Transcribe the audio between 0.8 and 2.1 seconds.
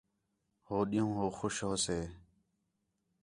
ݙِین٘ہوں ہو خوش ہوسے